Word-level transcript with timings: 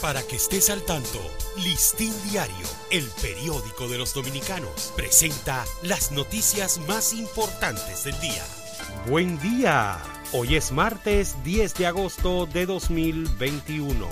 Para 0.00 0.22
que 0.22 0.36
estés 0.36 0.70
al 0.70 0.82
tanto, 0.82 1.20
Listín 1.58 2.14
Diario, 2.30 2.66
el 2.90 3.06
periódico 3.20 3.86
de 3.86 3.98
los 3.98 4.14
dominicanos, 4.14 4.94
presenta 4.96 5.66
las 5.82 6.10
noticias 6.10 6.80
más 6.88 7.12
importantes 7.12 8.04
del 8.04 8.18
día. 8.18 8.42
Buen 9.06 9.38
día. 9.40 9.98
Hoy 10.32 10.56
es 10.56 10.72
martes 10.72 11.36
10 11.44 11.74
de 11.74 11.86
agosto 11.86 12.46
de 12.46 12.64
2021. 12.64 14.08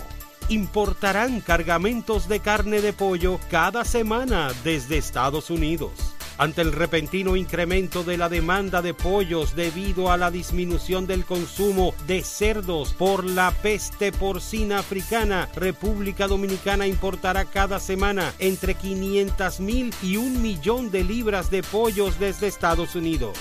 Importarán 0.51 1.41
cargamentos 1.41 2.29
de 2.29 2.41
carne 2.41 2.83
de 2.83 2.93
pollo 2.93 3.41
cada 3.51 3.87
semana 3.87 4.53
desde 4.65 4.99
Estados 4.99 5.49
Unidos 5.49 6.08
ante 6.39 6.63
el 6.63 6.73
repentino 6.73 7.37
incremento 7.37 8.05
de 8.05 8.17
la 8.17 8.29
demanda 8.29 8.81
de 8.81 8.95
pollos 8.95 9.55
debido 9.55 10.11
a 10.11 10.17
la 10.17 10.31
disminución 10.31 11.07
del 11.07 11.25
consumo 11.25 11.95
de 12.07 12.23
cerdos 12.23 12.95
por 12.95 13.25
la 13.25 13.51
peste 13.51 14.13
porcina 14.13 14.79
africana, 14.79 15.49
República 15.55 16.29
Dominicana 16.29 16.87
importará 16.87 17.45
cada 17.45 17.81
semana 17.81 18.33
entre 18.39 18.75
500 18.75 19.61
mil 19.61 19.93
y 20.03 20.17
un 20.17 20.41
millón 20.41 20.91
de 20.91 21.05
libras 21.05 21.51
de 21.51 21.63
pollos 21.63 22.19
desde 22.19 22.47
Estados 22.47 22.95
Unidos. 22.95 23.37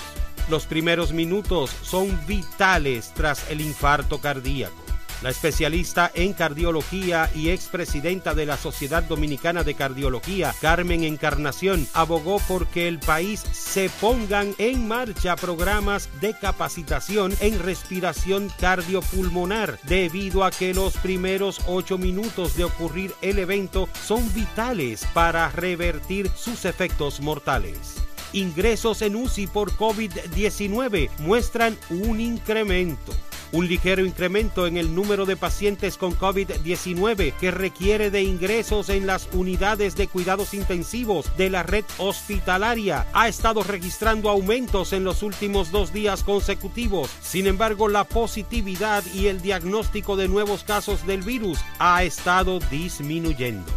Los 0.50 0.66
primeros 0.66 1.12
minutos 1.12 1.70
son 1.82 2.18
vitales 2.26 3.12
tras 3.14 3.50
el 3.50 3.60
infarto 3.60 4.18
cardíaco. 4.18 4.87
La 5.20 5.30
especialista 5.30 6.12
en 6.14 6.32
cardiología 6.32 7.28
y 7.34 7.48
expresidenta 7.48 8.34
de 8.34 8.46
la 8.46 8.56
Sociedad 8.56 9.02
Dominicana 9.02 9.64
de 9.64 9.74
Cardiología, 9.74 10.54
Carmen 10.60 11.02
Encarnación, 11.02 11.88
abogó 11.92 12.38
por 12.46 12.68
que 12.68 12.86
el 12.86 13.00
país 13.00 13.40
se 13.50 13.90
pongan 14.00 14.54
en 14.58 14.86
marcha 14.86 15.34
programas 15.34 16.08
de 16.20 16.34
capacitación 16.34 17.34
en 17.40 17.58
respiración 17.58 18.48
cardiopulmonar, 18.60 19.80
debido 19.82 20.44
a 20.44 20.52
que 20.52 20.72
los 20.72 20.96
primeros 20.98 21.62
ocho 21.66 21.98
minutos 21.98 22.56
de 22.56 22.62
ocurrir 22.62 23.12
el 23.20 23.40
evento 23.40 23.88
son 24.06 24.32
vitales 24.34 25.04
para 25.14 25.50
revertir 25.50 26.30
sus 26.36 26.64
efectos 26.64 27.20
mortales. 27.20 27.96
Ingresos 28.32 29.02
en 29.02 29.16
UCI 29.16 29.48
por 29.48 29.72
COVID-19 29.72 31.10
muestran 31.18 31.76
un 31.90 32.20
incremento 32.20 33.12
un 33.52 33.66
ligero 33.66 34.04
incremento 34.04 34.66
en 34.66 34.76
el 34.76 34.94
número 34.94 35.26
de 35.26 35.36
pacientes 35.36 35.96
con 35.96 36.16
COVID-19 36.16 37.32
que 37.34 37.50
requiere 37.50 38.10
de 38.10 38.22
ingresos 38.22 38.88
en 38.88 39.06
las 39.06 39.28
unidades 39.32 39.96
de 39.96 40.08
cuidados 40.08 40.54
intensivos 40.54 41.36
de 41.36 41.50
la 41.50 41.62
red 41.62 41.84
hospitalaria 41.98 43.06
ha 43.12 43.28
estado 43.28 43.62
registrando 43.62 44.30
aumentos 44.30 44.92
en 44.92 45.04
los 45.04 45.22
últimos 45.22 45.70
dos 45.70 45.92
días 45.92 46.22
consecutivos. 46.22 47.10
Sin 47.22 47.46
embargo, 47.46 47.88
la 47.88 48.04
positividad 48.04 49.04
y 49.14 49.26
el 49.26 49.40
diagnóstico 49.40 50.16
de 50.16 50.28
nuevos 50.28 50.64
casos 50.64 51.06
del 51.06 51.22
virus 51.22 51.58
ha 51.78 52.02
estado 52.04 52.58
disminuyendo. 52.70 53.72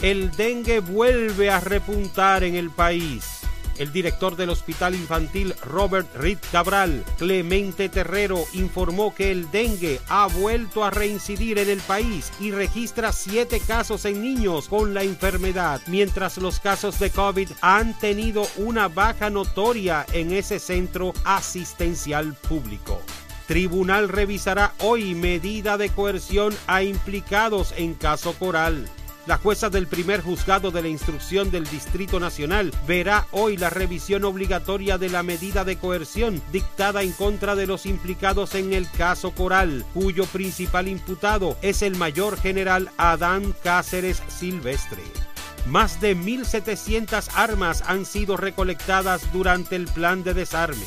El 0.00 0.30
dengue 0.32 0.80
vuelve 0.80 1.50
a 1.50 1.60
repuntar 1.60 2.44
en 2.44 2.54
el 2.54 2.70
país 2.70 3.35
el 3.78 3.92
director 3.92 4.36
del 4.36 4.50
Hospital 4.50 4.94
Infantil 4.94 5.54
Robert 5.62 6.08
Reed 6.16 6.38
Cabral, 6.52 7.04
Clemente 7.18 7.88
Terrero, 7.88 8.44
informó 8.54 9.14
que 9.14 9.30
el 9.30 9.50
dengue 9.50 10.00
ha 10.08 10.26
vuelto 10.26 10.84
a 10.84 10.90
reincidir 10.90 11.58
en 11.58 11.68
el 11.68 11.80
país 11.80 12.32
y 12.40 12.50
registra 12.50 13.12
siete 13.12 13.60
casos 13.60 14.04
en 14.04 14.22
niños 14.22 14.68
con 14.68 14.94
la 14.94 15.02
enfermedad, 15.02 15.80
mientras 15.86 16.38
los 16.38 16.60
casos 16.60 16.98
de 16.98 17.10
COVID 17.10 17.50
han 17.60 17.98
tenido 17.98 18.46
una 18.56 18.88
baja 18.88 19.30
notoria 19.30 20.06
en 20.12 20.32
ese 20.32 20.58
centro 20.58 21.12
asistencial 21.24 22.34
público. 22.34 23.00
Tribunal 23.46 24.08
revisará 24.08 24.72
hoy 24.80 25.14
medida 25.14 25.78
de 25.78 25.90
coerción 25.90 26.52
a 26.66 26.82
implicados 26.82 27.72
en 27.76 27.94
caso 27.94 28.34
Coral. 28.34 28.88
La 29.26 29.38
jueza 29.38 29.70
del 29.70 29.88
primer 29.88 30.20
juzgado 30.20 30.70
de 30.70 30.82
la 30.82 30.88
instrucción 30.88 31.50
del 31.50 31.64
Distrito 31.64 32.20
Nacional 32.20 32.72
verá 32.86 33.26
hoy 33.32 33.56
la 33.56 33.70
revisión 33.70 34.24
obligatoria 34.24 34.98
de 34.98 35.08
la 35.08 35.24
medida 35.24 35.64
de 35.64 35.78
coerción 35.78 36.40
dictada 36.52 37.02
en 37.02 37.10
contra 37.10 37.56
de 37.56 37.66
los 37.66 37.86
implicados 37.86 38.54
en 38.54 38.72
el 38.72 38.88
caso 38.88 39.32
Coral, 39.32 39.84
cuyo 39.94 40.26
principal 40.26 40.86
imputado 40.86 41.56
es 41.60 41.82
el 41.82 41.96
mayor 41.96 42.40
general 42.40 42.88
Adán 42.98 43.52
Cáceres 43.64 44.22
Silvestre. 44.28 45.02
Más 45.66 46.00
de 46.00 46.16
1.700 46.16 47.28
armas 47.34 47.82
han 47.84 48.04
sido 48.04 48.36
recolectadas 48.36 49.32
durante 49.32 49.74
el 49.74 49.86
plan 49.88 50.22
de 50.22 50.34
desarme. 50.34 50.86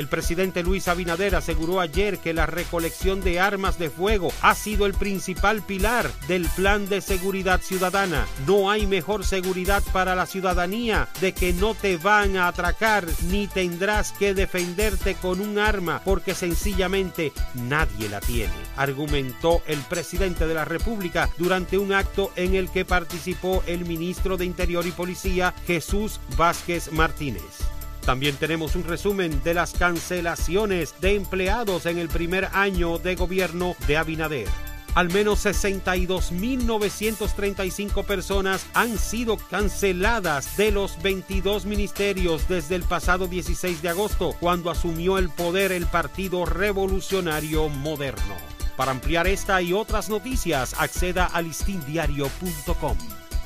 El 0.00 0.08
presidente 0.08 0.62
Luis 0.62 0.88
Abinader 0.88 1.34
aseguró 1.34 1.78
ayer 1.78 2.20
que 2.20 2.32
la 2.32 2.46
recolección 2.46 3.20
de 3.20 3.38
armas 3.38 3.78
de 3.78 3.90
fuego 3.90 4.32
ha 4.40 4.54
sido 4.54 4.86
el 4.86 4.94
principal 4.94 5.60
pilar 5.60 6.10
del 6.26 6.48
plan 6.56 6.88
de 6.88 7.02
seguridad 7.02 7.60
ciudadana. 7.60 8.26
No 8.46 8.70
hay 8.70 8.86
mejor 8.86 9.26
seguridad 9.26 9.82
para 9.92 10.14
la 10.14 10.24
ciudadanía 10.24 11.06
de 11.20 11.34
que 11.34 11.52
no 11.52 11.74
te 11.74 11.98
van 11.98 12.38
a 12.38 12.48
atracar 12.48 13.04
ni 13.28 13.46
tendrás 13.46 14.12
que 14.12 14.32
defenderte 14.32 15.16
con 15.16 15.38
un 15.38 15.58
arma 15.58 16.00
porque 16.02 16.34
sencillamente 16.34 17.34
nadie 17.52 18.08
la 18.08 18.20
tiene, 18.20 18.54
argumentó 18.78 19.60
el 19.66 19.80
presidente 19.80 20.46
de 20.46 20.54
la 20.54 20.64
República 20.64 21.28
durante 21.36 21.76
un 21.76 21.92
acto 21.92 22.32
en 22.36 22.54
el 22.54 22.70
que 22.70 22.86
participó 22.86 23.62
el 23.66 23.84
ministro 23.84 24.38
de 24.38 24.46
Interior 24.46 24.86
y 24.86 24.92
Policía 24.92 25.52
Jesús 25.66 26.20
Vázquez 26.38 26.90
Martínez. 26.90 27.79
También 28.10 28.34
tenemos 28.34 28.74
un 28.74 28.82
resumen 28.82 29.40
de 29.44 29.54
las 29.54 29.72
cancelaciones 29.72 31.00
de 31.00 31.14
empleados 31.14 31.86
en 31.86 31.96
el 31.96 32.08
primer 32.08 32.48
año 32.54 32.98
de 32.98 33.14
gobierno 33.14 33.76
de 33.86 33.98
Abinader. 33.98 34.48
Al 34.96 35.10
menos 35.10 35.46
62.935 35.46 38.04
personas 38.04 38.66
han 38.74 38.98
sido 38.98 39.36
canceladas 39.36 40.56
de 40.56 40.72
los 40.72 41.00
22 41.00 41.66
ministerios 41.66 42.48
desde 42.48 42.74
el 42.74 42.82
pasado 42.82 43.28
16 43.28 43.80
de 43.80 43.90
agosto, 43.90 44.34
cuando 44.40 44.72
asumió 44.72 45.16
el 45.16 45.28
poder 45.28 45.70
el 45.70 45.86
Partido 45.86 46.46
Revolucionario 46.46 47.68
Moderno. 47.68 48.34
Para 48.76 48.90
ampliar 48.90 49.28
esta 49.28 49.62
y 49.62 49.72
otras 49.72 50.08
noticias, 50.08 50.74
acceda 50.80 51.26
a 51.26 51.40
listindiario.com. 51.42 52.98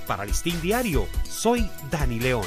Para 0.06 0.24
Listín 0.24 0.58
Diario, 0.62 1.06
soy 1.28 1.68
Dani 1.90 2.18
León. 2.18 2.46